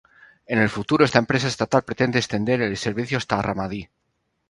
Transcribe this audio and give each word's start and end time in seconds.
En 0.47 0.57
el 0.57 0.69
futuro, 0.69 1.05
esta 1.05 1.19
empresa 1.19 1.47
estatal 1.47 1.83
pretende 1.83 2.17
extender 2.17 2.59
el 2.63 2.75
servicio 2.75 3.19
hasta 3.19 3.39
Ramadi. 3.39 3.87